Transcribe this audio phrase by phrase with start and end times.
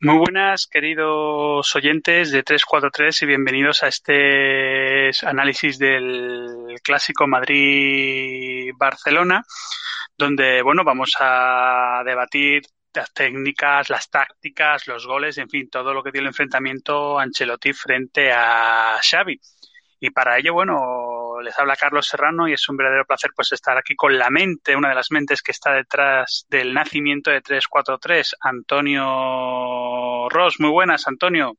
[0.00, 9.42] Muy buenas, queridos oyentes de 343 y bienvenidos a este análisis del clásico Madrid-Barcelona,
[10.16, 12.62] donde, bueno, vamos a debatir
[12.94, 17.72] las técnicas, las tácticas, los goles, en fin, todo lo que dio el enfrentamiento Ancelotti
[17.72, 19.40] frente a Xavi.
[19.98, 20.97] Y para ello, bueno,
[21.42, 24.76] les habla Carlos Serrano y es un verdadero placer pues estar aquí con la mente,
[24.76, 30.60] una de las mentes que está detrás del nacimiento de 343, Antonio Ross.
[30.60, 31.56] Muy buenas, Antonio.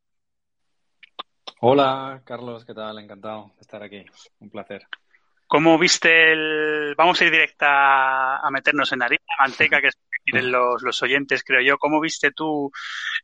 [1.62, 3.00] Hola, Carlos, ¿qué tal?
[3.00, 4.06] Encantado de estar aquí.
[4.40, 4.88] Un placer.
[5.50, 6.94] ¿Cómo viste el...?
[6.96, 11.44] Vamos a ir directa a meternos en harina, manteca, que es quieren los, los oyentes,
[11.44, 11.80] creo yo.
[11.80, 12.72] ¿Cómo viste tú?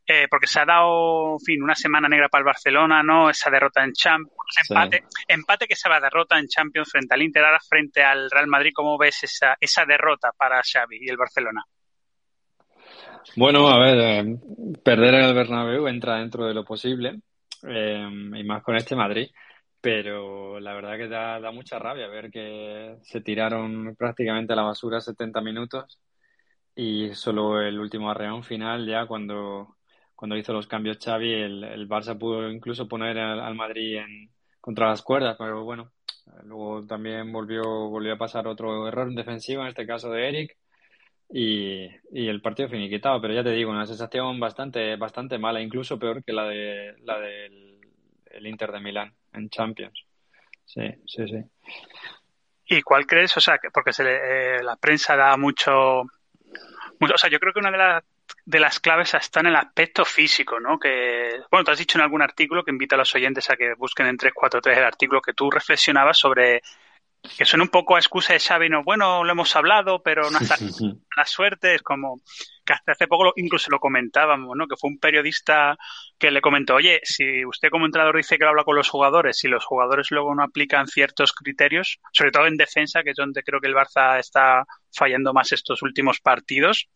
[0.04, 3.30] Eh, porque se ha dado, en fin, una semana negra para el Barcelona, ¿no?
[3.30, 7.22] Esa derrota en Champions, empate, empate que se va a derrota en Champions frente al
[7.22, 8.72] Inter, ahora frente al Real Madrid.
[8.74, 11.62] ¿Cómo ves esa, esa derrota para Xavi y el Barcelona?
[13.36, 14.36] Bueno, a ver, eh,
[14.82, 17.20] perder en el Bernabéu entra dentro de lo posible,
[17.62, 19.28] eh, y más con este Madrid
[19.86, 25.00] pero la verdad que da, mucha rabia ver que se tiraron prácticamente a la basura
[25.00, 26.00] 70 minutos
[26.74, 29.76] y solo el último arreón final ya cuando,
[30.16, 34.88] cuando hizo los cambios Xavi el, Barça pudo incluso poner al, al, Madrid en, contra
[34.88, 35.92] las cuerdas pero bueno
[36.42, 40.56] luego también volvió volvió a pasar otro error defensivo en este caso de Eric
[41.30, 46.24] y, el partido finiquitado pero ya te digo una sensación bastante bastante mala incluso peor
[46.24, 47.78] que la de la del
[48.32, 50.04] el Inter de Milán en Champions
[50.64, 51.44] sí sí sí
[52.68, 53.36] ¿Y cuál crees?
[53.36, 57.60] O sea, porque se le, eh, la prensa da mucho, o sea, yo creo que
[57.60, 58.04] una de, las
[58.44, 60.78] de las claves está en el aspecto físico, ¿no?
[60.78, 63.74] Que, bueno, tú has dicho en algún artículo que invita a los oyentes a que
[63.74, 66.60] busquen en 343 el artículo que tú reflexionabas sobre
[67.36, 70.38] que suena un poco a excusa de Xavi, no, bueno, lo hemos hablado, pero no
[70.38, 70.56] hasta
[71.16, 72.20] la suerte, es como
[72.64, 74.66] que hasta hace poco incluso lo comentábamos, ¿no?
[74.66, 75.76] Que fue un periodista
[76.18, 79.38] que le comentó, oye, si usted como entrenador dice que lo habla con los jugadores,
[79.38, 83.42] si los jugadores luego no aplican ciertos criterios, sobre todo en defensa, que es donde
[83.42, 86.88] creo que el Barça está fallando más estos últimos partidos,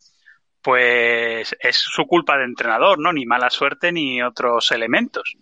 [0.61, 3.11] pues es su culpa de entrenador, ¿no?
[3.11, 5.35] Ni mala suerte ni otros elementos.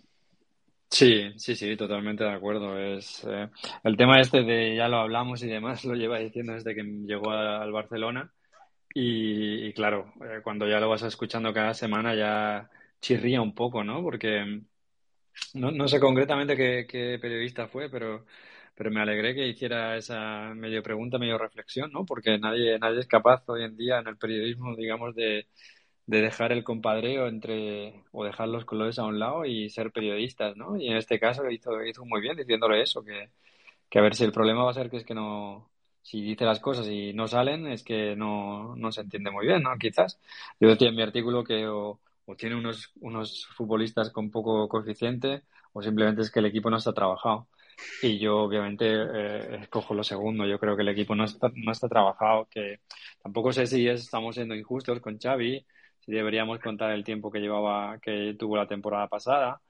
[0.92, 2.76] Sí, sí, sí, totalmente de acuerdo.
[2.78, 3.48] Es eh,
[3.84, 7.30] el tema este de ya lo hablamos y demás lo lleva diciendo desde que llegó
[7.30, 8.32] a, al Barcelona
[8.94, 13.84] y, y claro, eh, cuando ya lo vas escuchando cada semana ya chirría un poco,
[13.84, 14.02] ¿no?
[14.02, 14.62] Porque
[15.54, 18.26] no, no sé concretamente qué, qué periodista fue, pero
[18.76, 22.06] pero me alegré que hiciera esa medio pregunta, medio reflexión, ¿no?
[22.06, 25.48] Porque nadie, nadie es capaz hoy en día en el periodismo, digamos, de,
[26.10, 30.56] de dejar el compadreo entre, o dejar los colores a un lado y ser periodistas,
[30.56, 30.76] ¿no?
[30.76, 33.30] Y en este caso hizo, hizo muy bien diciéndole eso, que,
[33.88, 35.70] que a ver si el problema va a ser que es que no,
[36.02, 39.62] si dice las cosas y no salen, es que no, no se entiende muy bien,
[39.62, 39.76] ¿no?
[39.78, 40.20] Quizás.
[40.60, 45.42] Yo decía en mi artículo que o, o tiene unos, unos futbolistas con poco coeficiente
[45.72, 47.48] o simplemente es que el equipo no está trabajado.
[48.02, 50.46] Y yo obviamente eh, escojo lo segundo.
[50.46, 52.80] Yo creo que el equipo no está, no está trabajado, que
[53.22, 55.64] tampoco sé si estamos siendo injustos con Xavi,
[56.04, 59.60] si deberíamos contar el tiempo que llevaba, que tuvo la temporada pasada,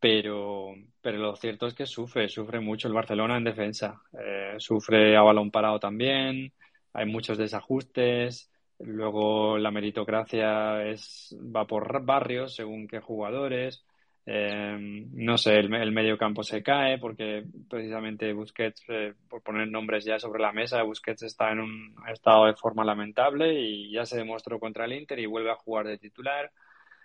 [0.00, 4.02] pero, pero lo cierto es que sufre, sufre mucho el Barcelona en defensa.
[4.18, 6.52] Eh, sufre a balón parado también,
[6.92, 13.84] hay muchos desajustes, luego la meritocracia es, va por barrios según qué jugadores
[14.28, 14.76] eh,
[15.12, 20.04] no sé, el, el, medio campo se cae porque precisamente Busquets, eh, por poner nombres
[20.04, 24.16] ya sobre la mesa, Busquets está en un estado de forma lamentable y ya se
[24.16, 26.50] demostró contra el Inter y vuelve a jugar de titular.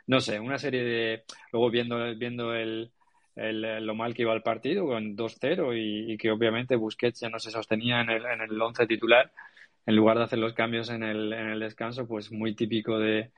[0.07, 1.23] No sé, una serie de...
[1.51, 2.91] Luego viendo, viendo el,
[3.35, 7.29] el, lo mal que iba el partido con 2-0 y, y, que obviamente Busquets ya
[7.29, 9.31] no se sostenía en el, en el once titular,
[9.85, 13.31] en lugar de hacer los cambios en el, en el descanso, pues muy típico de,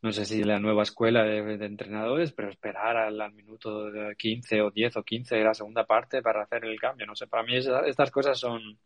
[0.00, 4.62] no sé si la nueva escuela de, de entrenadores, pero esperar al, al, minuto 15
[4.62, 7.06] o 10 o 15 de la segunda parte para hacer el cambio.
[7.06, 8.78] No sé, para mí estas cosas son,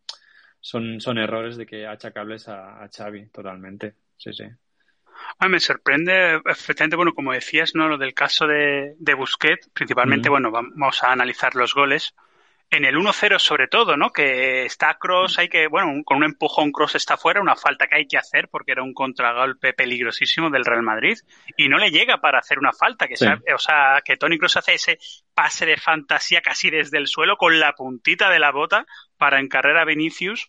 [0.60, 3.94] son, son errores de que achacables a, a Xavi totalmente.
[4.16, 4.44] Sí, sí.
[5.38, 7.88] Ah, me sorprende, efectivamente, bueno, como decías, ¿no?
[7.88, 12.14] Lo del caso de, de Busquets, principalmente, bueno, vamos a analizar los goles.
[12.72, 14.10] En el 1-0 sobre todo, ¿no?
[14.10, 17.96] Que está Cross, hay que, bueno, con un empujón Cross está fuera, una falta que
[17.96, 21.18] hay que hacer porque era un contragolpe peligrosísimo del Real Madrid
[21.58, 23.26] y no le llega para hacer una falta, que sí.
[23.26, 24.98] sea, o sea, que Tony Cross hace ese
[25.34, 28.86] pase de fantasía casi desde el suelo con la puntita de la bota
[29.18, 30.48] para encarrer a Vinicius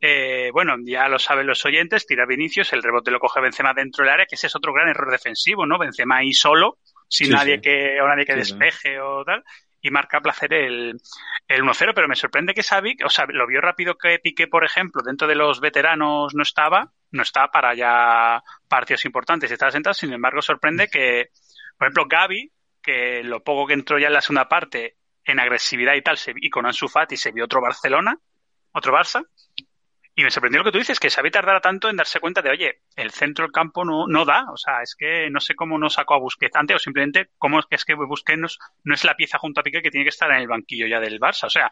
[0.00, 4.04] eh, bueno, ya lo saben los oyentes, tira Vinicius, el rebote lo coge Benzema dentro
[4.04, 5.78] del área, que ese es otro gran error defensivo, ¿no?
[5.78, 6.78] Benzema ahí solo,
[7.08, 7.62] sin sí, nadie sí.
[7.62, 9.42] que, o nadie que despeje o tal,
[9.86, 11.00] y marca placer el,
[11.46, 14.64] el 1-0, pero me sorprende que Savic, o sea, lo vio rápido que Piqué, por
[14.64, 19.94] ejemplo, dentro de los veteranos no estaba, no está para ya partidos importantes, estaba sentado,
[19.94, 21.30] sin embargo sorprende que,
[21.78, 22.50] por ejemplo, Gaby,
[22.82, 26.32] que lo poco que entró ya en la segunda parte en agresividad y tal, se,
[26.34, 28.18] y con Ansu Fati se vio otro Barcelona,
[28.72, 29.24] otro Barça,
[30.18, 32.48] y me sorprendió lo que tú dices, que Xavi tardara tanto en darse cuenta de,
[32.48, 34.46] oye, el centro del campo no, no da.
[34.50, 37.58] O sea, es que no sé cómo no sacó a Busquets antes o simplemente cómo
[37.58, 38.40] es que, es que Busquets
[38.84, 41.00] no es, la pieza junto a Piqué que tiene que estar en el banquillo ya
[41.00, 41.44] del Barça.
[41.44, 41.70] O sea,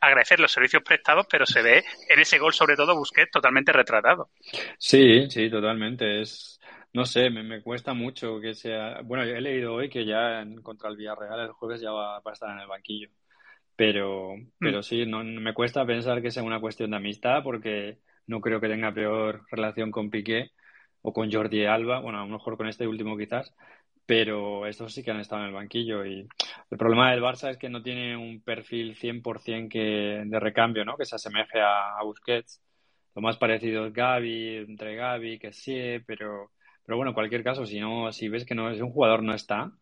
[0.00, 4.30] agradecer los servicios prestados, pero se ve en ese gol sobre todo Busquets totalmente retratado.
[4.78, 6.22] Sí, sí, totalmente.
[6.22, 6.60] Es,
[6.92, 9.00] no sé, me, me cuesta mucho que sea...
[9.04, 12.32] Bueno, he leído hoy que ya en, contra el Villarreal el jueves ya va, va
[12.32, 13.10] a estar en el banquillo.
[13.76, 18.40] Pero, pero sí, no, me cuesta pensar que sea una cuestión de amistad porque no
[18.40, 20.52] creo que tenga peor relación con Piqué
[21.02, 23.54] o con Jordi Alba, bueno, a lo mejor con este último quizás,
[24.06, 26.26] pero estos sí que han estado en el banquillo y
[26.70, 30.96] el problema del Barça es que no tiene un perfil 100% que, de recambio, ¿no?
[30.96, 32.62] Que se asemeje a, a Busquets.
[33.14, 36.52] Lo más parecido es Gaby, entre Gaby, que sí, pero,
[36.84, 39.34] pero bueno, en cualquier caso, si no, si ves que no es un jugador no
[39.34, 39.72] está,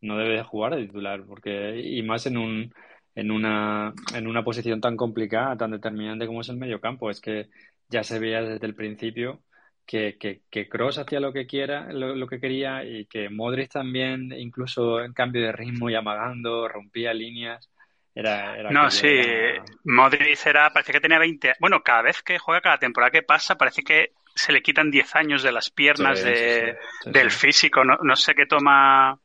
[0.00, 2.74] no debe de jugar de titular, porque, y más en un,
[3.20, 7.10] en una, en una posición tan complicada, tan determinante como es el mediocampo.
[7.10, 7.50] Es que
[7.90, 9.42] ya se veía desde el principio
[9.86, 13.72] que, que, que Cross hacía lo que quiera, lo, lo, que quería, y que Modric
[13.72, 17.68] también, incluso en cambio de ritmo y amagando, rompía líneas.
[18.14, 19.64] Era, era no, sí, era...
[19.84, 21.56] Modric era, parece que tenía 20.
[21.60, 25.14] Bueno, cada vez que juega, cada temporada que pasa, parece que se le quitan 10
[25.14, 27.84] años de las piernas, sí, de, sí, sí, del físico.
[27.84, 29.20] No, no sé qué toma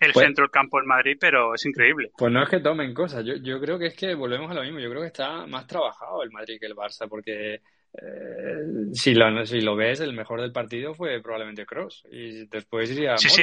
[0.00, 2.10] el pues, centro del campo del Madrid, pero es increíble.
[2.16, 4.62] Pues no es que tomen cosas, yo, yo creo que es que volvemos a lo
[4.62, 7.60] mismo, yo creo que está más trabajado el Madrid que el Barça, porque
[7.92, 12.90] eh, si, lo, si lo ves, el mejor del partido fue probablemente Cross y después
[12.90, 13.42] iría sí, sí,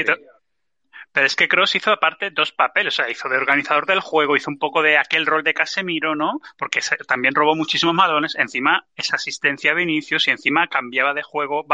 [1.11, 4.35] pero es que Cross hizo aparte dos papeles, o sea, hizo de organizador del juego,
[4.35, 6.39] hizo un poco de aquel rol de Casemiro, ¿no?
[6.57, 11.23] Porque se, también robó muchísimos malones, encima esa asistencia a Vinicius y encima cambiaba de
[11.23, 11.65] juego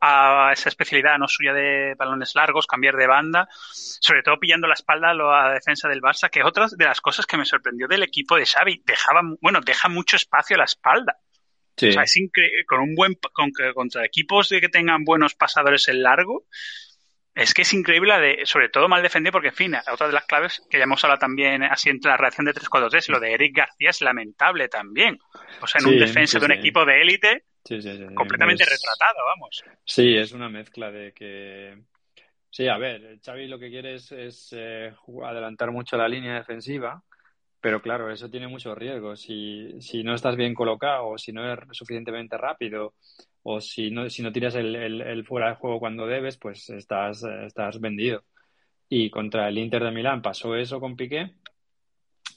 [0.00, 4.74] a esa especialidad no suya de balones largos, cambiar de banda, sobre todo pillando la
[4.74, 7.88] espalda a la defensa del Barça, que es otra de las cosas que me sorprendió
[7.88, 11.16] del equipo de Xavi, dejaba, bueno, deja mucho espacio a la espalda.
[11.76, 11.88] Sí.
[11.88, 15.88] O sea, es increíble, con un buen, con, contra equipos de que tengan buenos pasadores
[15.88, 16.44] en largo,
[17.40, 20.12] es que es increíble la de, sobre todo mal defendido, porque en fin, otra de
[20.12, 23.32] las claves que ya hemos hablado también así entre la reacción de 3-4-3, lo de
[23.32, 25.18] Eric García es lamentable también.
[25.62, 27.44] O sea, en sí, un defensa sí, de un equipo de élite,
[28.14, 28.68] completamente es...
[28.68, 29.64] retratado, vamos.
[29.84, 31.78] Sí, es una mezcla de que.
[32.50, 34.92] Sí, a ver, Xavi lo que quiere es, es eh,
[35.24, 37.02] adelantar mucho la línea defensiva,
[37.58, 39.20] pero claro, eso tiene muchos riesgos.
[39.22, 42.94] Si, si no estás bien colocado, si no eres suficientemente rápido,
[43.42, 47.22] o si no, si no tiras el, el, fuera de juego cuando debes, pues estás,
[47.22, 48.24] estás vendido.
[48.88, 51.34] Y contra el Inter de Milán pasó eso con Piqué,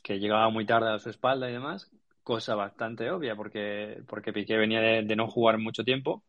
[0.04, 1.92] que llegaba muy tarde a su espalda y demás,
[2.24, 6.24] cosa bastante obvia, porque, porque Piqué venía de, de no jugar mucho tiempo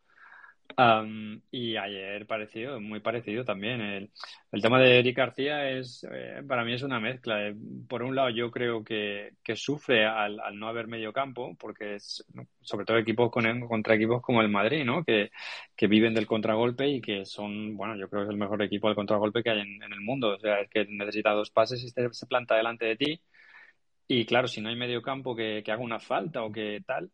[0.77, 3.81] Um, y ayer parecido, muy parecido también.
[3.81, 4.11] El,
[4.51, 7.55] el tema de Eric García es, eh, para mí es una mezcla.
[7.89, 11.95] Por un lado, yo creo que, que sufre al, al, no haber medio campo, porque
[11.97, 12.25] es,
[12.61, 15.05] sobre todo equipos con, contra equipos como el Madrid, ¿no?
[15.05, 15.31] Que,
[15.77, 18.89] que viven del contragolpe y que son, bueno, yo creo que es el mejor equipo
[18.89, 20.31] del contragolpe que hay en, en el mundo.
[20.35, 23.21] O sea, es que necesita dos pases y se, se planta delante de ti.
[24.09, 27.11] Y claro, si no hay medio campo que, que haga una falta o que tal,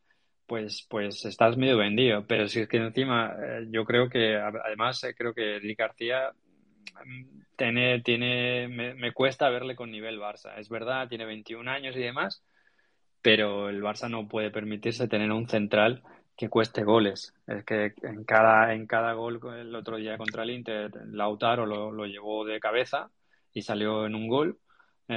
[0.50, 2.26] pues, pues estás medio vendido.
[2.26, 6.32] Pero si es que encima eh, yo creo que, además, eh, creo que Eric García
[7.54, 10.58] tiene, tiene, me, me, cuesta verle con nivel Barça.
[10.58, 12.42] Es verdad, tiene 21 años y demás,
[13.22, 16.02] pero el Barça no puede permitirse tener un central
[16.36, 17.32] que cueste goles.
[17.46, 21.92] Es que en cada, en cada gol el otro día contra el Inter, Lautaro lo,
[21.92, 23.08] lo llevó de cabeza
[23.52, 24.58] y salió en un gol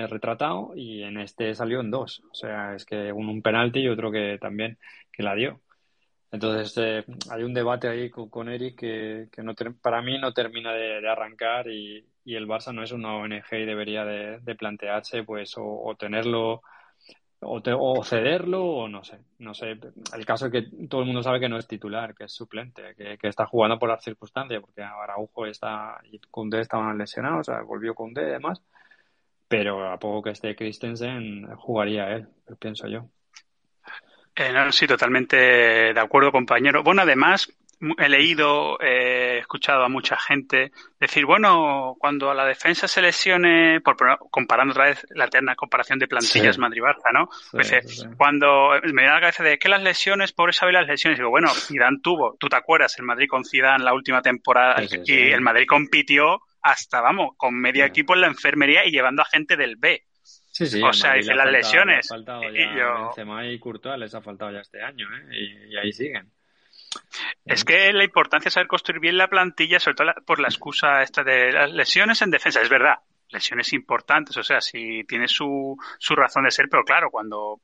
[0.07, 2.23] retratado y en este salió en dos.
[2.31, 4.77] O sea, es que un, un penalti y otro que también
[5.11, 5.61] que la dio.
[6.33, 10.33] Entonces eh, hay un debate ahí con, con Eric que, que no para mí no
[10.33, 15.23] termina de, arrancar y, y, el Barça no es una ONG y debería de, plantearse
[15.23, 16.63] pues o, o tenerlo
[17.39, 19.77] o, te, o, cederlo o no sé, no sé.
[20.15, 22.95] El caso es que todo el mundo sabe que no es titular, que es suplente,
[22.95, 27.51] que, que está jugando por las circunstancias, porque Araujo está y Koundé estaban lesionados, o
[27.51, 28.63] sea, volvió Koundé y demás,
[29.53, 33.05] pero a poco que esté Christensen jugaría él, pienso yo.
[34.35, 36.81] Eh, no, sí, totalmente de acuerdo, compañero.
[36.81, 37.53] Bueno, además,
[37.99, 43.03] he leído, eh, he escuchado a mucha gente decir, bueno, cuando a la defensa se
[43.03, 43.95] lesione, por,
[44.31, 46.59] comparando otra vez la eterna comparación de plantillas sí.
[46.59, 47.29] Madrid-Barça, ¿no?
[47.31, 50.87] Sí, Dice, sí, cuando me da la cabeza de que las lesiones, pobre sabe las
[50.87, 54.81] lesiones, digo, bueno, Zidane tuvo, tú te acuerdas, el Madrid con Zidane la última temporada
[55.05, 59.25] y el Madrid compitió hasta, vamos, con medio equipo en la enfermería y llevando a
[59.25, 60.03] gente del B.
[60.23, 62.11] Sí, sí, o sea, dice las faltado, lesiones.
[62.11, 63.05] Ha faltado y yo...
[63.05, 65.27] Benzema y Courtois les ha faltado ya este año, ¿eh?
[65.31, 66.31] Y, y ahí siguen.
[67.43, 71.01] Es que la importancia es saber construir bien la plantilla, sobre todo por la excusa
[71.01, 72.61] esta de las lesiones en defensa.
[72.61, 77.09] Es verdad, lesiones importantes, o sea, si tiene su, su razón de ser, pero claro,
[77.09, 77.61] cuando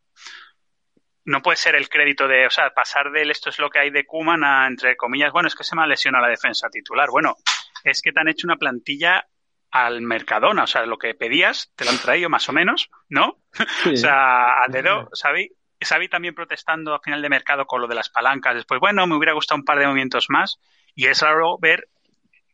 [1.25, 3.91] no puede ser el crédito de, o sea, pasar del esto es lo que hay
[3.91, 7.09] de Kuman a, entre comillas, bueno, es que se me ha lesionado la defensa titular.
[7.11, 7.35] Bueno,
[7.83, 9.25] es que te han hecho una plantilla
[9.71, 13.39] al Mercadona, o sea, lo que pedías te lo han traído más o menos, ¿no?
[13.83, 13.89] Sí.
[13.93, 15.51] o sea, a dedo, ¿sabéis?
[15.81, 18.55] Xavi también protestando a final de mercado con lo de las palancas.
[18.55, 20.59] Después, bueno, me hubiera gustado un par de movimientos más.
[20.93, 21.87] Y es raro ver,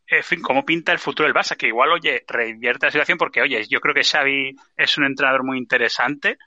[0.08, 3.42] en fin, cómo pinta el futuro del Barça, que igual, oye, revierte la situación porque,
[3.42, 6.38] oye, yo creo que Xavi es un entrenador muy interesante.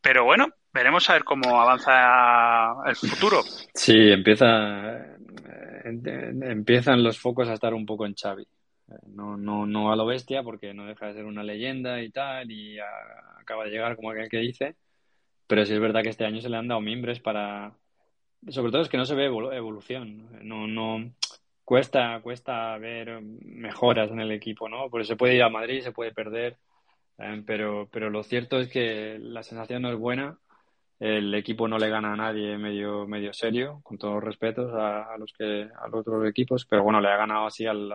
[0.00, 3.42] Pero bueno, veremos a ver cómo avanza el futuro.
[3.74, 5.16] Sí, empieza,
[5.84, 8.46] empiezan los focos a estar un poco en Xavi.
[9.08, 12.50] No, no, no a lo bestia, porque no deja de ser una leyenda y tal,
[12.50, 12.78] y
[13.40, 14.76] acaba de llegar como aquel que dice
[15.48, 17.72] pero sí es verdad que este año se le han dado mimbres para.
[18.48, 20.28] Sobre todo es que no se ve evolución.
[20.42, 21.10] No, no.
[21.64, 24.88] Cuesta, cuesta ver mejoras en el equipo, ¿no?
[24.90, 26.58] Porque se puede ir a Madrid, se puede perder.
[27.18, 30.38] Eh, pero, pero lo cierto es que la sensación no es buena.
[30.98, 35.16] El equipo no le gana a nadie medio, medio serio, con todos los respetos a,
[35.16, 37.88] los que, a los otros equipos, pero bueno, le ha ganado así al,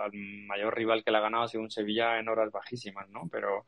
[0.47, 3.27] mayor rival que le ha ganado un Sevilla en horas bajísimas, ¿no?
[3.29, 3.65] Pero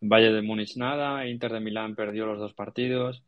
[0.00, 3.24] Valle de Múnich nada, Inter de Milán perdió los dos partidos,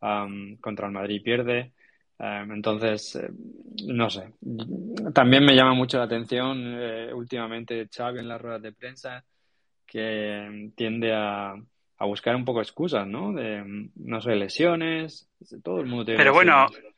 [0.00, 1.72] um, contra el Madrid pierde.
[2.18, 3.30] Um, entonces, eh,
[3.86, 4.32] no sé.
[5.14, 9.24] También me llama mucho la atención eh, últimamente Xavi en las ruedas de prensa,
[9.90, 11.54] que tiende a,
[11.98, 13.32] a buscar un poco excusas, ¿no?
[13.32, 15.28] De, no sé, lesiones,
[15.62, 16.70] todo el mundo tiene Pero lesiones.
[16.70, 16.90] bueno,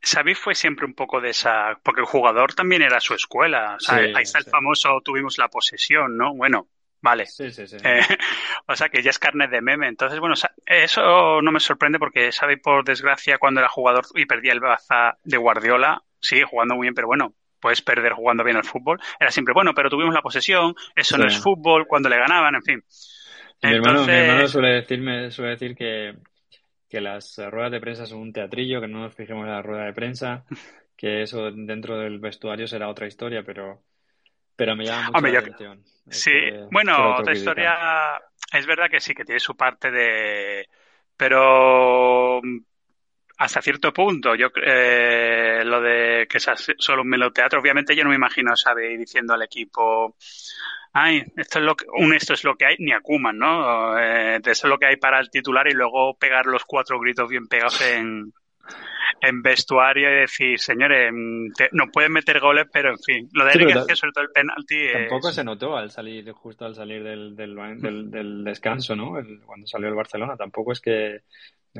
[0.00, 3.76] Xavi fue siempre un poco de esa, porque el jugador también era su escuela.
[3.76, 6.34] O sea, sí, ahí está el famoso tuvimos la posesión, ¿no?
[6.34, 6.68] Bueno,
[7.00, 7.26] Vale.
[7.26, 7.76] Sí, sí, sí.
[7.84, 8.00] Eh,
[8.66, 9.86] o sea que ya es carne de meme.
[9.88, 10.34] Entonces, bueno,
[10.66, 15.16] eso no me sorprende porque Xavi, por desgracia, cuando era jugador y perdía el baza
[15.22, 19.00] de Guardiola, sigue jugando muy bien, pero bueno, puedes perder jugando bien al fútbol.
[19.18, 21.22] Era siempre, bueno, pero tuvimos la posesión, eso sí.
[21.22, 22.84] no es fútbol, cuando le ganaban, en fin.
[23.62, 23.86] Mi, Entonces...
[23.86, 26.14] hermano, mi hermano suele decirme, suele decir que,
[26.88, 29.84] que las ruedas de prensa son un teatrillo, que no nos fijemos en la rueda
[29.84, 30.44] de prensa,
[30.96, 33.82] que eso dentro del vestuario será otra historia, pero
[34.58, 35.44] pero me llama mucho Hombre, la yo...
[35.44, 35.84] atención.
[36.10, 36.32] Sí,
[36.72, 38.20] bueno, otra historia
[38.52, 40.68] es verdad que sí, que tiene su parte de...
[41.16, 42.40] Pero
[43.38, 48.10] hasta cierto punto, yo eh, lo de que es solo un meloteatro, obviamente yo no
[48.10, 50.16] me imagino sabe diciendo al equipo
[50.92, 53.98] ay, esto es lo que, un esto es lo que hay, ni Akuman, ¿no?
[53.98, 57.28] Eh, esto es lo que hay para el titular y luego pegar los cuatro gritos
[57.28, 58.32] bien pegados en,
[59.20, 63.44] en vestuario y decir, señores, mm, te, no pueden meter goles, pero en fin, lo
[63.44, 64.92] de sí, Eric sobre todo el penalti.
[64.92, 65.34] Tampoco es...
[65.34, 69.18] se notó al salir, justo al salir del, del, del, del descanso, ¿no?
[69.18, 71.20] El, cuando salió el Barcelona, tampoco es que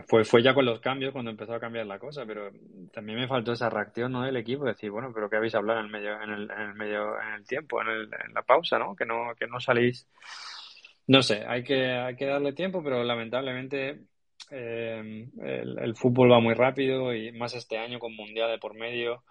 [0.07, 2.51] fue, fue ya con los cambios cuando empezó a cambiar la cosa, pero
[2.93, 4.23] también me faltó esa reacción ¿no?
[4.23, 6.75] del equipo, decir, bueno, pero ¿qué habéis hablado en el medio, en el, en el
[6.75, 8.95] medio, en el tiempo, en, el, en la pausa, ¿no?
[8.95, 10.09] Que no, que no salís.
[11.07, 14.03] No sé, hay que, hay que darle tiempo, pero lamentablemente
[14.51, 19.25] eh, el, fútbol va muy rápido y más este año con Mundial de por medio.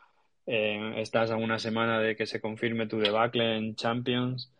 [0.45, 4.51] Eh, estás a una semana de que se confirme tu debacle en Champions.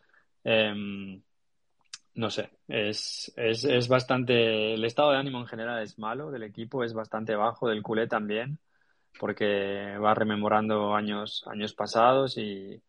[0.44, 0.74] Eh,
[2.18, 4.74] no sé, es, es, es bastante.
[4.74, 8.08] El estado de ánimo en general es malo del equipo, es bastante bajo, del culé
[8.08, 8.60] también,
[9.20, 12.82] porque va rememorando años, años pasados y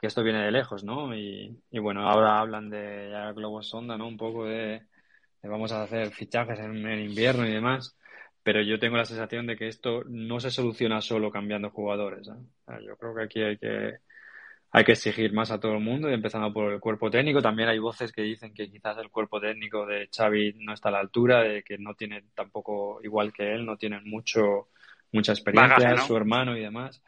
[0.00, 1.14] que esto viene de lejos, ¿no?
[1.14, 4.08] Y, y bueno, ahora hablan de ya globos sonda, ¿no?
[4.08, 4.82] Un poco de,
[5.42, 7.96] vamos a hacer fichajes en, invierno y demás,
[8.42, 12.28] pero yo tengo la sensación de que esto no se soluciona solo cambiando jugadores.
[12.84, 13.98] Yo creo que aquí hay que
[14.74, 17.42] hay que exigir más a todo el mundo y empezando por el cuerpo técnico.
[17.42, 20.92] También hay voces que dicen que quizás el cuerpo técnico de Xavi no está a
[20.92, 24.68] la altura, de que no tiene tampoco, igual que él, no tienen mucho,
[25.12, 27.02] mucha experiencia, su hermano y demás.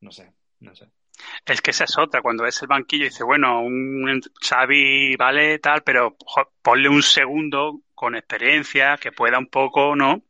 [0.00, 0.88] No sé, no sé.
[1.44, 5.58] Es que esa es otra, cuando ves el banquillo y dice, bueno, un Xavi vale
[5.58, 6.16] tal, pero
[6.62, 10.22] ponle un segundo con experiencia que pueda un poco, ¿no?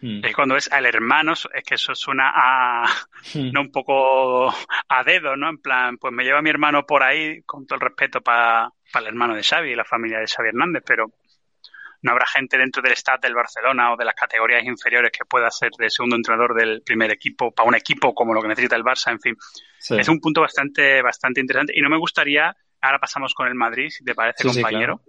[0.00, 0.24] Mm.
[0.24, 2.84] Es cuando ves al hermano, es que eso suena a,
[3.34, 3.52] mm.
[3.52, 4.48] no un poco
[4.88, 5.48] a dedo, ¿no?
[5.48, 9.06] En plan, pues me lleva mi hermano por ahí, con todo el respeto para el
[9.06, 11.12] hermano de Xavi y la familia de Xavi Hernández, pero
[12.02, 15.50] no habrá gente dentro del staff del Barcelona o de las categorías inferiores que pueda
[15.50, 18.84] ser de segundo entrenador del primer equipo para un equipo como lo que necesita el
[18.84, 19.36] Barça, en fin.
[19.90, 22.56] Es un punto bastante, bastante interesante y no me gustaría
[22.86, 25.00] ahora pasamos con el Madrid, si te parece, compañero.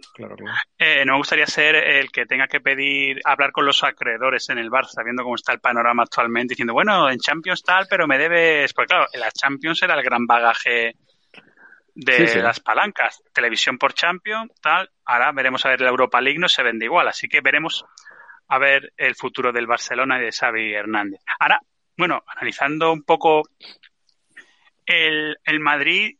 [0.78, 4.58] Eh, no me gustaría ser el que tenga que pedir, hablar con los acreedores en
[4.58, 8.18] el Barça, viendo cómo está el panorama actualmente, diciendo, bueno, en Champions tal, pero me
[8.18, 8.74] debes.
[8.74, 10.96] Pues claro, en la Champions era el gran bagaje
[11.94, 13.24] de las palancas.
[13.34, 14.90] Televisión por Champions, tal.
[15.06, 17.08] Ahora veremos a ver la Europa League, no se vende igual.
[17.08, 17.86] Así que veremos
[18.50, 21.22] a ver el futuro del Barcelona y de Xavi Hernández.
[21.40, 21.60] Ahora,
[21.98, 23.44] bueno, analizando un poco
[24.86, 26.18] el, el Madrid,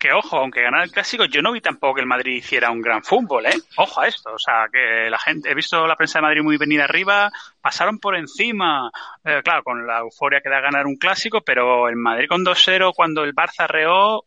[0.00, 2.80] que ojo, aunque ganara el clásico, yo no vi tampoco que el Madrid hiciera un
[2.80, 3.54] gran fútbol, ¿eh?
[3.76, 6.56] Ojo a esto, o sea, que la gente, he visto la prensa de Madrid muy
[6.56, 7.30] venida arriba,
[7.60, 8.90] pasaron por encima,
[9.24, 12.94] eh, claro, con la euforia que da ganar un clásico, pero el Madrid con 2-0,
[12.96, 14.24] cuando el Barça reó,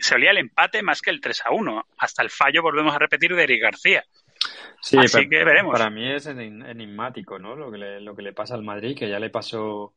[0.00, 1.86] se olía el empate más que el 3 a 1.
[1.98, 4.04] Hasta el fallo, volvemos a repetir, de Eric García.
[4.80, 5.72] Sí, Así que veremos.
[5.72, 7.56] Para mí es enigmático, ¿no?
[7.56, 9.94] Lo que, le, lo que le pasa al Madrid, que ya le pasó.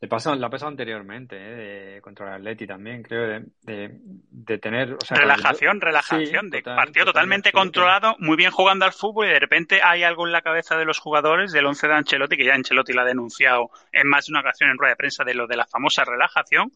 [0.00, 2.00] Le, pasó, le ha pasado anteriormente, ¿eh?
[2.00, 3.98] contra el Atleti también, creo, de,
[4.30, 4.96] de, tener.
[5.10, 10.02] relajación, relajación, de partido totalmente controlado, muy bien jugando al fútbol y de repente hay
[10.02, 13.02] algo en la cabeza de los jugadores del 11 de Ancelotti, que ya Ancelotti lo
[13.02, 15.66] ha denunciado en más de una ocasión en rueda de prensa de lo de la
[15.66, 16.72] famosa relajación,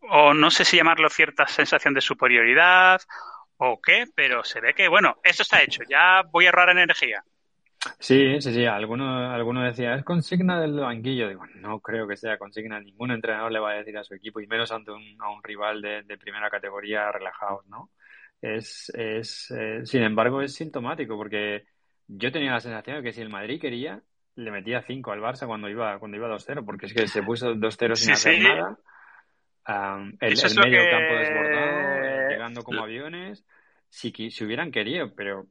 [0.00, 3.00] o no sé si llamarlo cierta sensación de superioridad
[3.58, 7.22] o qué, pero se ve que, bueno, esto está hecho, ya voy a ahorrar energía.
[7.98, 11.28] Sí, sí, sí, alguno, alguno decía, es consigna del banquillo.
[11.28, 14.40] Digo, no creo que sea consigna, ningún entrenador le va a decir a su equipo,
[14.40, 17.90] y menos ante un, a un rival de, primera categoría relajados, ¿no?
[18.42, 21.64] Es, es eh, sin embargo, es sintomático, porque
[22.06, 24.02] yo tenía la sensación de que si el Madrid quería,
[24.34, 27.54] le metía 5 al Barça cuando iba, cuando iba 2-0, porque es que se puso
[27.54, 28.78] 2-0 sin hacer nada
[30.20, 33.44] el, medio campo desbordado, llegando como aviones,
[33.88, 35.46] si, si hubieran querido, pero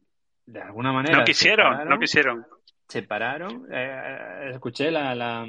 [0.51, 1.19] de alguna manera.
[1.19, 2.45] No quisieron, no quisieron.
[2.87, 3.67] Se pararon.
[3.71, 5.45] Eh, eh, escuché la, la,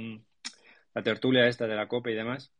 [1.02, 2.52] tertulia esta de la Copa y demás,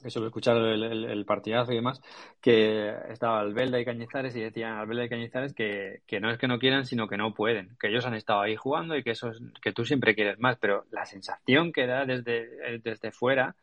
[0.00, 2.00] que suelo escuchar el, partidazo y demás,
[2.40, 6.46] que estaba Albelda y Cañizares y decían Albelda y Cañizares que, que no es que
[6.46, 9.32] no quieran, sino que no pueden, que ellos han estado ahí jugando y que eso
[9.60, 13.56] que tú siempre quieres más, pero la sensación que da desde, desde fuera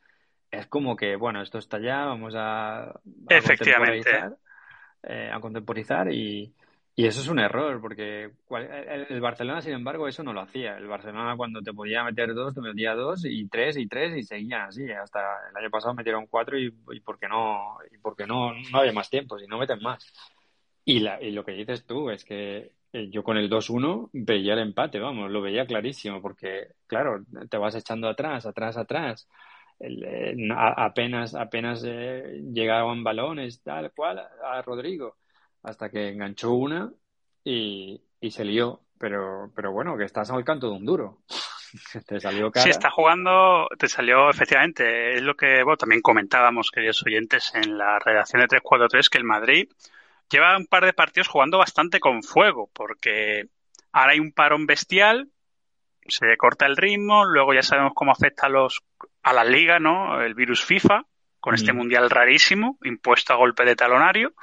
[0.52, 2.94] es como que, bueno, esto está ya, vamos a, a
[3.48, 4.36] contemporizar,
[5.04, 6.54] eh, a contemporizar y,
[6.96, 10.78] y, eso es un error, porque el, Barcelona, sin embargo, eso no lo hacía.
[10.78, 14.24] El Barcelona cuando te podía meter dos, te metía dos y tres y tres y
[14.24, 14.90] seguían así.
[14.92, 18.94] Hasta el año pasado metieron cuatro y, y porque no, y porque no, no había
[18.94, 20.06] más tiempo, si no meten más.
[20.86, 24.54] Y, la, y lo que dices tú es que eh, yo con el 2-1 veía
[24.54, 29.28] el empate, vamos, lo veía clarísimo, porque, claro, te vas echando atrás, atrás, atrás
[30.56, 35.18] apenas apenas eh, llegaban balones tal cual a Rodrigo
[35.64, 36.92] hasta que enganchó una
[37.44, 41.24] y, se lió pero pero bueno que estás al canto de un duro
[42.08, 42.64] te salió cara.
[42.64, 45.16] Sí, está jugando, te salió efectivamente.
[45.16, 49.24] Es lo que bueno, también comentábamos, queridos oyentes, en la redacción de 343, que el
[49.24, 49.68] Madrid
[50.30, 53.48] lleva un par de partidos jugando bastante con fuego, porque
[53.92, 55.30] ahora hay un parón bestial,
[56.08, 58.82] se corta el ritmo, luego ya sabemos cómo afecta a los
[59.22, 60.22] a la liga, ¿no?
[60.22, 61.06] El virus FIFA,
[61.40, 61.78] con este mm.
[61.78, 64.34] mundial rarísimo, impuesto a golpe de talonario.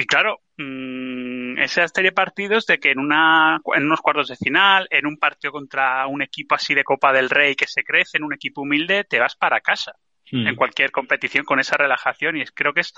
[0.00, 4.36] Y claro, mmm, esa serie de partidos de que en, una, en unos cuartos de
[4.36, 8.16] final, en un partido contra un equipo así de Copa del Rey que se crece,
[8.16, 9.92] en un equipo humilde, te vas para casa.
[10.32, 10.46] Mm.
[10.46, 12.38] En cualquier competición con esa relajación.
[12.38, 12.94] Y creo que es,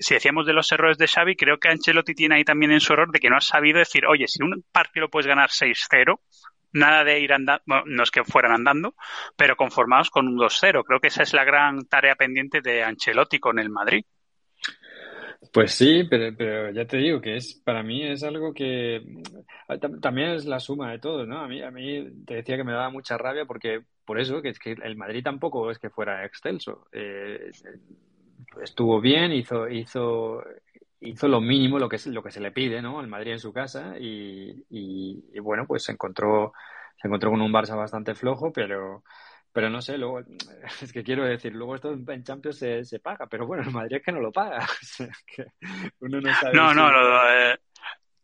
[0.00, 2.94] si decíamos de los errores de Xavi, creo que Ancelotti tiene ahí también en su
[2.94, 6.18] error de que no ha sabido decir, oye, si un partido lo puedes ganar 6-0,
[6.72, 8.94] nada de ir andando, no es que fueran andando,
[9.36, 10.82] pero conformados con un 2-0.
[10.86, 14.06] Creo que esa es la gran tarea pendiente de Ancelotti con el Madrid.
[15.52, 19.02] Pues sí, pero, pero ya te digo que es para mí es algo que
[20.00, 21.40] también es la suma de todo, ¿no?
[21.40, 24.48] A mí, a mí te decía que me daba mucha rabia porque por eso, que
[24.48, 26.86] es que el Madrid tampoco es que fuera excelso.
[26.92, 27.50] Eh,
[28.62, 30.42] estuvo bien, hizo, hizo,
[31.00, 32.98] hizo lo mínimo, lo que, lo que se le pide, ¿no?
[33.00, 36.52] Al Madrid en su casa y, y, bueno, pues se encontró,
[37.00, 39.04] se encontró con un Barça bastante flojo, pero,
[39.52, 40.20] pero no sé, luego,
[40.82, 43.96] es que quiero decir, luego esto en Champions se, se paga, pero bueno, el Madrid
[43.96, 44.66] es que no lo paga.
[46.00, 46.54] uno no sabe.
[46.54, 46.90] No, no,
[47.28, 47.58] eh,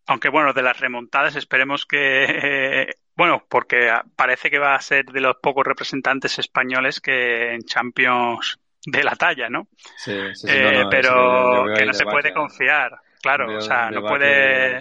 [0.07, 5.21] aunque bueno, de las remontadas esperemos que, bueno, porque parece que va a ser de
[5.21, 9.69] los pocos representantes españoles que en Champions de la talla, ¿no?
[9.97, 14.81] Sí, sí, eh, pero que no se puede confiar, claro, o sea, no puede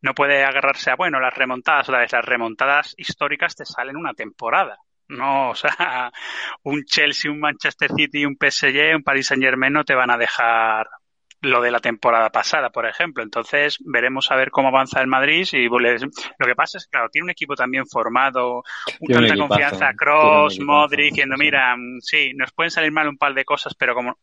[0.00, 4.14] no puede agarrarse a, bueno, las remontadas, otra vez, las remontadas históricas te salen una
[4.14, 4.78] temporada.
[5.08, 6.12] No, o sea,
[6.64, 10.18] un Chelsea, un Manchester City, un PSG, un Paris Saint Germain no te van a
[10.18, 10.88] dejar
[11.40, 13.22] lo de la temporada pasada, por ejemplo.
[13.22, 15.46] Entonces, veremos a ver cómo avanza el Madrid.
[15.52, 18.62] Y lo que pasa es que, claro, tiene un equipo también formado,
[19.06, 23.44] tanta confianza, Cross, Modric, diciendo, mira, mm, sí, nos pueden salir mal un par de
[23.44, 24.18] cosas, pero como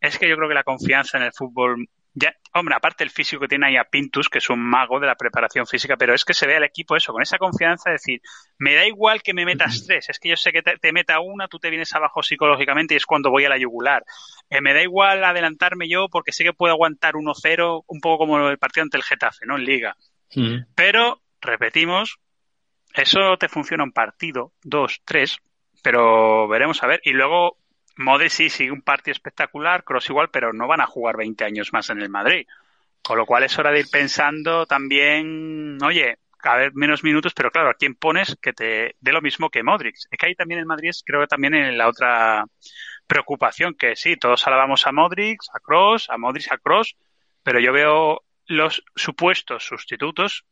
[0.00, 3.42] es que yo creo que la confianza en el fútbol ya, hombre, aparte el físico
[3.42, 6.24] que tiene ahí a Pintus, que es un mago de la preparación física, pero es
[6.24, 8.20] que se ve al equipo eso, con esa confianza, decir,
[8.58, 11.48] me da igual que me metas tres, es que yo sé que te, meta una,
[11.48, 14.04] tú te vienes abajo psicológicamente y es cuando voy a la yugular.
[14.50, 18.48] Eh, me da igual adelantarme yo porque sé que puedo aguantar 1-0, un poco como
[18.48, 19.56] el partido ante el Getafe, ¿no?
[19.56, 19.96] En Liga.
[20.74, 22.18] Pero, repetimos,
[22.94, 25.38] eso te funciona un partido, dos, tres,
[25.82, 27.00] pero veremos a ver.
[27.04, 27.57] Y luego
[27.98, 31.72] Modric sí sigue un partido espectacular, Cross igual, pero no van a jugar 20 años
[31.72, 32.46] más en el Madrid.
[33.02, 37.50] Con lo cual es hora de ir pensando también, oye, a ver menos minutos, pero
[37.50, 39.96] claro, ¿a quién pones que te dé lo mismo que Modric?
[39.96, 42.44] Es que ahí también el Madrid creo que también en la otra
[43.06, 46.96] preocupación, que sí, todos alabamos a Modric, a Cross, a Modric, a Cross,
[47.42, 50.44] pero yo veo los supuestos sustitutos,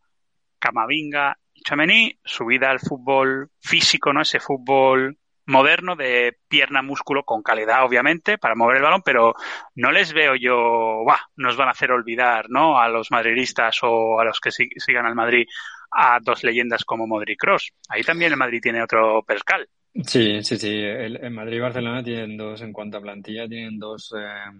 [0.59, 4.23] Camavinga y Chamení, subida al fútbol físico, ¿no?
[4.23, 9.35] Ese fútbol moderno de pierna músculo con calidad obviamente para mover el balón pero
[9.75, 14.21] no les veo yo bah, nos van a hacer olvidar no a los madridistas o
[14.21, 15.47] a los que sigan al Madrid
[15.91, 19.69] a dos leyendas como Modric Cross ahí también el Madrid tiene otro percal.
[20.05, 24.13] Sí sí sí el, Madrid y Barcelona tienen dos en cuanto a plantilla tienen dos
[24.19, 24.51] eh,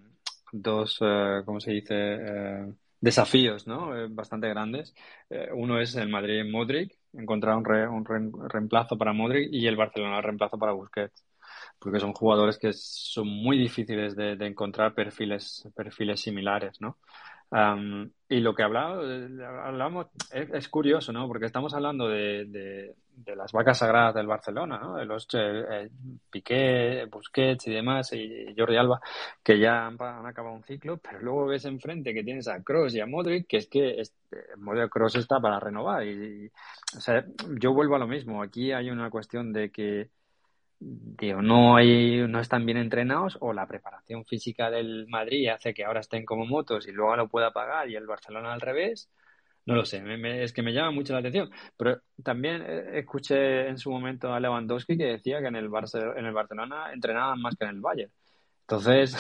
[0.53, 3.91] dos eh, cómo se dice eh, desafíos ¿no?
[4.11, 4.95] bastante grandes.
[5.53, 8.05] Uno es el Madrid Modric encontrar un,
[8.49, 11.25] reemplazo para Modric y el Barcelona el reemplazo para Busquets.
[11.79, 16.99] Porque son jugadores que son muy difíciles de, encontrar perfiles perfiles similares no
[18.29, 22.95] y lo que hablamos es, curioso no porque estamos hablando de,
[23.27, 24.97] las vacas sagradas del Barcelona ¿no?
[24.97, 25.89] de los eh, eh,
[26.31, 29.01] Piqué Busquets y demás y Jordi Alba
[29.43, 29.95] que ya han,
[30.27, 33.57] acabado un ciclo pero luego ves enfrente que tienes a Kroos y a Modric que
[33.59, 36.51] es que este, Modric Kroos está para renovar y
[36.95, 37.25] o sea,
[37.59, 38.43] yo vuelvo a lo mismo.
[38.43, 40.09] Aquí hay una cuestión de que
[40.79, 45.85] digo, no hay, no están bien entrenados o la preparación física del Madrid hace que
[45.85, 49.11] ahora estén como motos y luego lo pueda pagar y el Barcelona al revés.
[49.67, 50.01] No lo sé,
[50.43, 51.51] es que me llama mucho la atención.
[51.77, 56.21] Pero también eh, escuché en su momento a Lewandowski que decía que en el, Barcelona,
[56.21, 58.13] en el Barcelona entrenaban más que en el Bayern.
[58.69, 59.17] Entonces,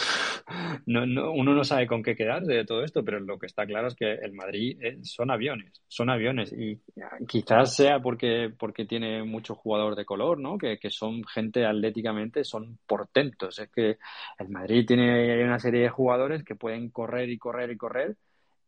[0.86, 3.64] no, no, uno no sabe con qué quedarse de todo esto, pero lo que está
[3.64, 6.52] claro es que el Madrid eh, son aviones, son aviones.
[6.52, 6.80] Y
[7.28, 10.58] quizás sea porque, porque tiene mucho jugador de color, ¿no?
[10.58, 13.60] Que, que son gente atléticamente, son portentos.
[13.60, 13.98] Es que
[14.38, 18.16] el Madrid tiene una serie de jugadores que pueden correr y correr y correr.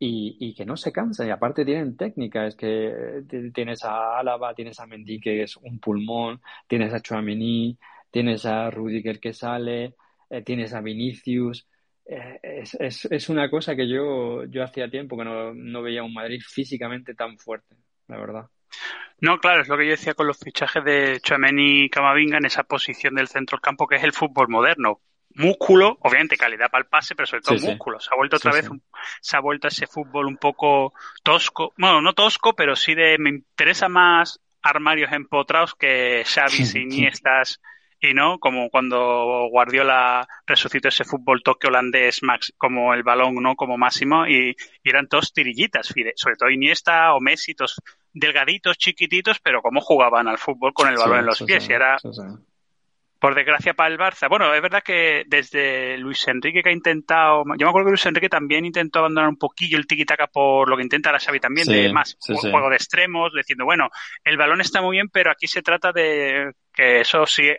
[0.00, 1.26] Y, y, que no se cansan.
[1.26, 5.80] Y aparte tienen técnica, es que tienes a Álava, tienes a Mendy, que es un
[5.80, 7.76] pulmón, tienes a Chouameni,
[8.12, 9.96] tienes a Rudiger que sale,
[10.30, 11.66] eh, tienes a Vinicius.
[12.04, 16.02] Eh, es, es, es, una cosa que yo, yo hacía tiempo que no, no veía
[16.02, 18.46] un Madrid físicamente tan fuerte, la verdad.
[19.20, 22.46] No, claro, es lo que yo decía con los fichajes de Chouameni y Camavinga en
[22.46, 25.00] esa posición del centro del campo que es el fútbol moderno.
[25.34, 28.00] Músculo, obviamente calidad para el pase, pero sobre todo músculo.
[28.00, 28.68] Se ha vuelto otra vez,
[29.20, 31.74] se ha vuelto ese fútbol un poco tosco.
[31.76, 37.60] Bueno, no tosco, pero sí de, me interesa más armarios empotrados que Xavi, Iniestas
[38.00, 43.56] y no como cuando Guardiola resucitó ese fútbol toque holandés max, como el balón no
[43.56, 47.80] como máximo y, eran todos tirillitas sobre todo Iniesta o Messi todos
[48.12, 51.98] delgaditos chiquititos pero cómo jugaban al fútbol con el balón en los pies y era
[53.18, 54.28] por desgracia para el Barça.
[54.28, 58.06] Bueno es verdad que desde Luis Enrique que ha intentado yo me acuerdo que Luis
[58.06, 61.66] Enrique también intentó abandonar un poquillo el tiki-taka por lo que intenta la Xavi también
[61.66, 63.90] de más juego de extremos diciendo bueno
[64.24, 67.50] el balón está muy bien pero aquí se trata de que eso sí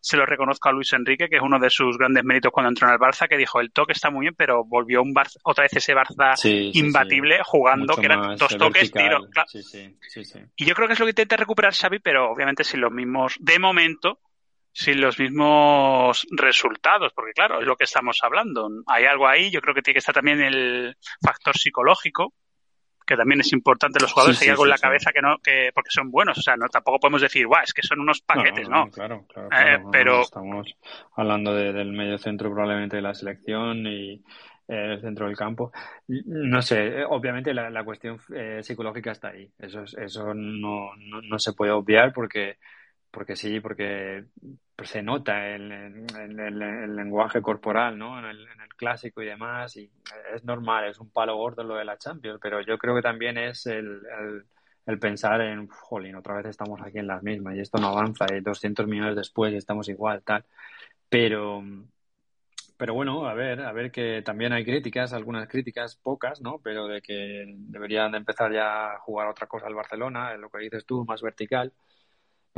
[0.00, 2.88] se lo reconozco a Luis Enrique, que es uno de sus grandes méritos cuando entró
[2.88, 5.62] en el Barça, que dijo, el toque está muy bien, pero volvió un Barça, otra
[5.62, 6.34] vez ese Barça
[6.74, 9.28] imbatible jugando, que eran dos toques, tiro.
[10.56, 13.36] Y yo creo que es lo que intenta recuperar Xavi, pero obviamente sin los mismos,
[13.40, 14.20] de momento,
[14.72, 18.68] sin los mismos resultados, porque claro, es lo que estamos hablando.
[18.86, 22.32] Hay algo ahí, yo creo que tiene que estar también el factor psicológico,
[23.08, 25.90] que también es importante los jugadores, hay algo en la cabeza que no, que porque
[25.90, 28.90] son buenos, o sea, no tampoco podemos decir, guau, es que son unos paquetes, ¿no?
[28.90, 30.76] claro, claro, eh, pero estamos
[31.16, 34.22] hablando del medio centro probablemente de la selección y
[34.68, 35.72] eh, el centro del campo.
[36.06, 38.20] No sé, eh, obviamente la, la cuestión
[38.60, 39.50] psicológica está ahí.
[39.58, 42.58] Eso, eso no, no, no, se puede obviar porque,
[43.10, 44.24] porque sí, porque
[44.84, 48.18] se nota en, el lenguaje corporal, ¿no?
[48.18, 49.90] En el, en el, clásico y demás, y
[50.34, 53.38] es normal, es un palo gordo lo de la Champions, pero yo creo que también
[53.38, 54.02] es el,
[54.86, 58.26] el, pensar en, jolín, otra vez estamos aquí en las mismas y esto no avanza,
[58.32, 60.44] y 200 millones después estamos igual, tal.
[61.08, 61.62] Pero,
[62.76, 66.60] pero bueno, a ver, a ver que también hay críticas, algunas críticas, pocas, ¿no?
[66.62, 70.58] Pero de que deberían de empezar ya a jugar otra cosa al Barcelona, lo que
[70.60, 71.72] dices tú, más vertical.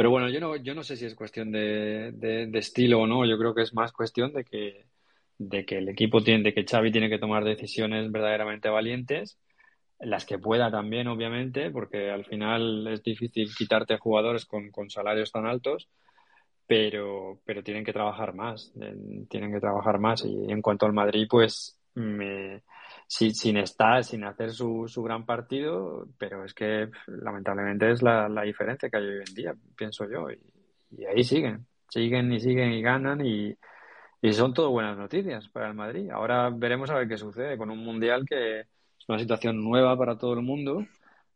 [0.00, 3.26] Pero bueno, yo no, yo no sé si es cuestión de, de, estilo o no,
[3.26, 4.86] yo creo que es más cuestión de que,
[5.36, 9.38] de que el equipo tiene, de que Xavi tiene que tomar decisiones verdaderamente valientes,
[9.98, 15.32] las que pueda también, obviamente, porque al final es difícil quitarte jugadores con, con salarios
[15.32, 15.90] tan altos,
[16.66, 18.72] pero, pero tienen que trabajar más,
[19.28, 20.24] tienen que trabajar más.
[20.24, 22.62] Y en cuanto al Madrid, pues me,
[23.10, 28.42] sin, estar, sin hacer su, su gran partido, pero es que lamentablemente es la, la
[28.42, 32.82] diferencia que hay hoy en día, pienso yo, y, ahí siguen, siguen y siguen y
[32.82, 33.52] ganan y,
[34.22, 36.08] y son todo buenas noticias para el Madrid.
[36.10, 40.16] Ahora veremos a ver qué sucede con un mundial que es una situación nueva para
[40.16, 40.86] todo el mundo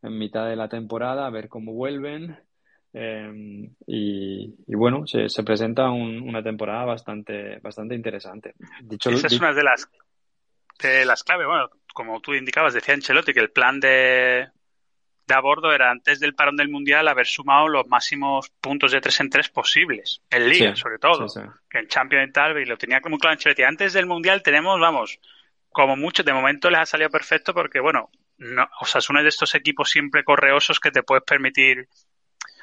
[0.02, 2.36] en mitad de la temporada, a ver cómo vuelven.
[2.92, 8.54] Eh, y, y, bueno, se, se presenta una temporada bastante, bastante interesante.
[8.82, 9.88] Dicho, Esa es una de las
[10.80, 14.48] de las claves, bueno, como tú indicabas, decía Ancelotti que el plan de,
[15.26, 19.00] de a bordo era antes del parón del Mundial haber sumado los máximos puntos de
[19.00, 21.26] 3 en 3 posibles, en Liga sobre todo,
[21.70, 23.62] que en Champions y tal, y lo tenía como claro Ancelotti.
[23.62, 25.18] Antes del Mundial tenemos, vamos,
[25.70, 29.22] como mucho, de momento les ha salido perfecto porque, bueno, no, o sea, es uno
[29.22, 31.88] de estos equipos siempre correosos que te puedes permitir.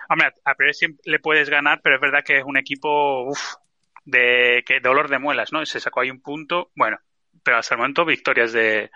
[0.10, 3.56] Hombre, a priori siempre le puedes ganar, pero es verdad que es un equipo, uff,
[4.04, 5.66] de que dolor de muelas, ¿no?
[5.66, 7.00] Se sacó ahí un punto, bueno,
[7.44, 8.90] pero hasta el momento victorias de,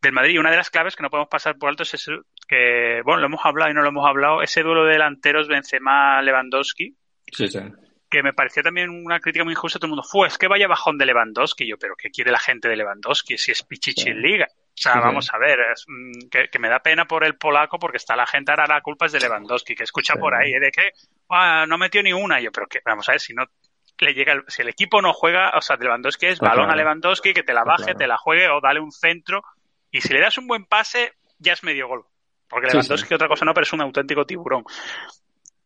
[0.00, 0.34] del Madrid.
[0.34, 2.10] Y una de las claves que no podemos pasar por alto es
[2.48, 6.94] que, bueno, lo hemos hablado y no lo hemos hablado, ese duelo de delanteros Benzema-Lewandowski.
[7.32, 7.60] Sí, sí.
[8.08, 9.78] Que me pareció también una crítica muy injusta.
[9.78, 11.66] Todo el mundo fue, es que vaya bajón de Lewandowski.
[11.66, 14.46] Yo, pero ¿qué quiere la gente de Lewandowski si es Pichichi en Liga?
[14.48, 17.96] O sea, vamos a ver, es, mm, que, me da pena por el polaco porque
[17.96, 20.60] está la gente ahora la culpa es de Lewandowski, que escucha por ahí, ¿eh?
[20.60, 20.90] de que
[21.30, 22.40] ah, no metió ni una.
[22.40, 23.46] Yo, pero que, vamos a ver, si no
[24.00, 27.32] le llega el, si el equipo no juega, o sea, Lewandowski es balón a Lewandowski,
[27.32, 29.42] que te la baje, te la juegue o dale un centro.
[29.90, 32.04] Y si le das un buen pase, ya es medio gol.
[32.48, 34.64] Porque Lewandowski otra cosa no, pero es un auténtico tiburón.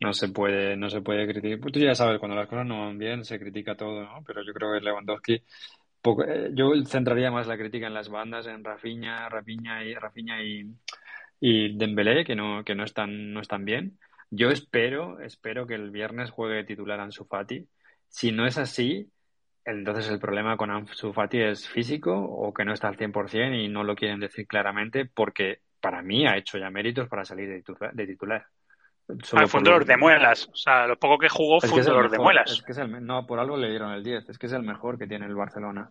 [0.00, 1.72] No se puede, no se puede criticar.
[1.72, 4.22] Tú ya sabes, cuando las cosas no van bien se critica todo, ¿no?
[4.26, 5.42] Pero yo creo que Lewandowski
[6.02, 10.66] eh, yo centraría más la crítica en las bandas, en Rafinha, Rafinha y Rafinha y,
[11.40, 13.98] y Dembélé, que no, que no están, no están bien.
[14.30, 17.66] Yo espero, espero que el viernes juegue titular Ansu Fati
[18.10, 19.10] si no es así,
[19.64, 23.68] entonces el problema con Ansu Fati es físico o que no está al 100% y
[23.68, 28.06] no lo quieren decir claramente porque para mí ha hecho ya méritos para salir de
[28.06, 28.46] titular.
[29.32, 30.48] Ah, fue un dolor de muelas.
[30.52, 32.50] O sea, lo poco que jugó fue un dolor de muelas.
[32.52, 34.28] Es que es el, no, por algo le dieron el 10.
[34.28, 35.90] Es que es el mejor que tiene el Barcelona.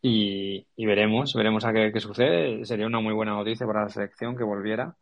[0.00, 2.64] Y, y veremos, veremos a qué, qué, sucede.
[2.64, 4.94] Sería una muy buena noticia para la selección que volviera.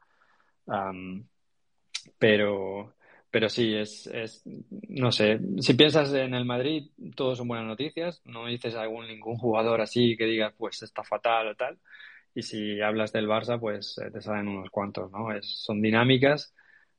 [2.18, 2.94] pero,
[3.32, 4.42] pero sí, es, es,
[4.90, 9.08] no sé, si piensas en el Madrid, todos son buenas noticias, no dices a algún,
[9.08, 11.78] ningún jugador así que digas, pues está fatal o tal,
[12.34, 15.32] y si hablas del Barça, pues eh, te salen unos cuantos, ¿no?
[15.32, 16.54] Es, son dinámicas,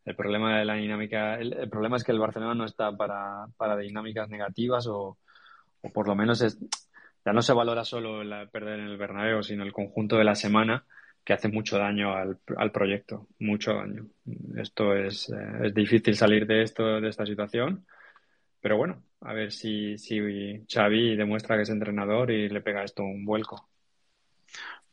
[0.05, 3.77] el problema de la dinámica, el, problema es que el Barcelona no está para, para
[3.77, 5.19] dinámicas negativas o,
[5.81, 6.57] o por lo menos es,
[7.23, 10.33] ya no se valora solo la perder en el Bernabéu, sino el conjunto de la
[10.33, 10.83] semana,
[11.23, 14.07] que hace mucho daño al, al proyecto, mucho daño.
[14.57, 17.85] Esto es, eh, es difícil salir de esto, de esta situación,
[18.61, 23.03] pero bueno, a ver si, si Xavi demuestra que es entrenador y le pega esto
[23.03, 23.69] un vuelco.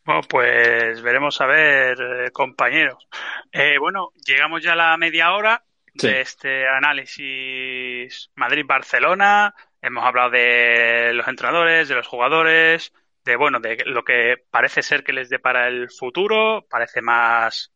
[0.05, 3.07] Bueno, pues veremos a ver, eh, compañeros.
[3.53, 5.63] Eh, bueno, llegamos ya a la media hora
[5.95, 9.55] de este análisis Madrid-Barcelona.
[9.83, 12.93] Hemos hablado de los entrenadores, de los jugadores,
[13.25, 17.73] de bueno, de lo que parece ser que les depara el futuro, parece más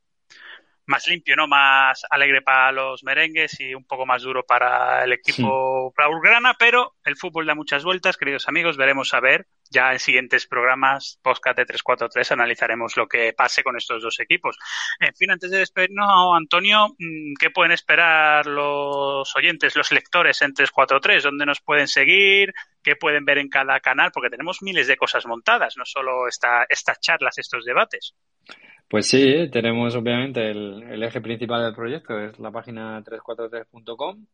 [0.87, 1.47] más limpio, ¿no?
[1.47, 5.95] Más alegre para los merengues y un poco más duro para el equipo sí.
[5.97, 10.47] blaugrana, pero el fútbol da muchas vueltas, queridos amigos, veremos a ver ya en siguientes
[10.47, 14.57] programas, podcast de 343, analizaremos lo que pase con estos dos equipos.
[15.01, 20.55] En fin, antes de despedirnos, Antonio, mm, ¿qué pueden esperar los oyentes, los lectores en
[20.55, 21.23] 343?
[21.25, 22.53] ¿Dónde nos pueden seguir?
[22.83, 24.11] ¿Qué pueden ver en cada canal?
[24.13, 28.15] Porque tenemos miles de cosas montadas, no solo esta, estas charlas, estos debates.
[28.89, 34.27] Pues sí, tenemos obviamente el, eje principal del proyecto, es la página 343.com,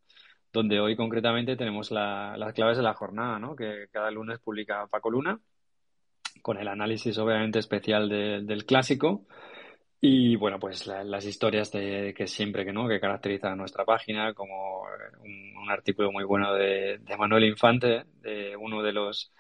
[0.53, 3.55] donde hoy concretamente tenemos las claves de la jornada, ¿no?
[3.55, 5.39] que cada lunes publica Paco Luna,
[6.43, 9.27] con el análisis obviamente especial del clásico.
[10.03, 14.83] Y bueno, pues las historias de que siempre que no, que caracteriza nuestra página, como
[15.23, 19.31] un, artículo muy bueno de, de, Manuel Infante, de uno de los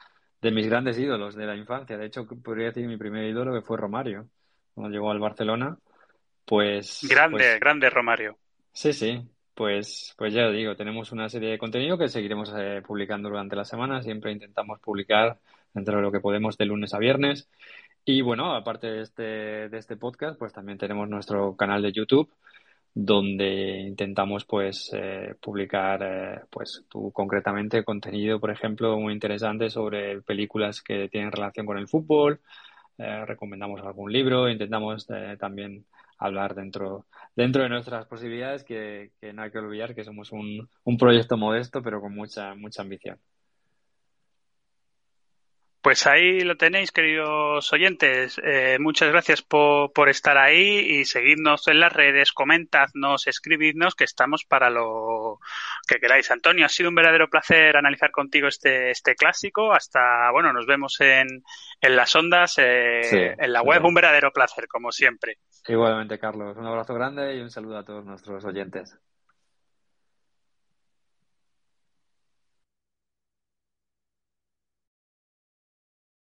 [0.41, 1.97] de mis grandes ídolos de la infancia.
[1.97, 4.29] De hecho, podría decir mi primer ídolo que fue Romario
[4.75, 5.77] cuando llegó al Barcelona,
[6.45, 7.07] pues...
[7.09, 8.39] Grande, pues grande Romario.
[8.73, 9.21] Sí, sí,
[9.61, 13.67] pues, pues ya digo, tenemos una serie de contenido que seguiremos eh, publicando durante la
[13.67, 15.39] semana, siempre intentamos publicar
[15.75, 17.47] dentro de lo que podemos de lunes a viernes.
[18.07, 22.33] Y bueno, aparte de este, de este podcast, pues también tenemos nuestro canal de YouTube,
[22.95, 30.81] donde intentamos pues eh, publicar eh, pues concretamente contenido por ejemplo muy interesante sobre películas
[30.81, 32.41] que tienen relación con el fútbol
[32.99, 35.07] recomendamos algún libro, intentamos
[35.39, 35.87] también
[36.21, 40.97] hablar dentro, dentro de nuestras posibilidades, que, no hay que olvidar que somos un, un
[40.99, 43.19] proyecto modesto, pero con mucha, mucha ambición.
[45.83, 48.39] Pues ahí lo tenéis, queridos oyentes.
[48.45, 54.05] Eh, muchas gracias por, por, estar ahí y seguidnos en las redes, comentadnos, escribidnos, que
[54.05, 55.39] estamos para lo
[55.89, 56.31] que queráis.
[56.31, 59.73] Antonio, ha sido un verdadero placer analizar contigo este, este clásico.
[59.73, 61.45] Hasta, bueno, nos vemos en,
[61.81, 63.83] en las ondas, eh, en la web.
[63.83, 65.39] Un verdadero placer, como siempre.
[65.69, 66.57] Igualmente, Carlos.
[66.59, 68.99] Un abrazo grande y un saludo a todos nuestros oyentes.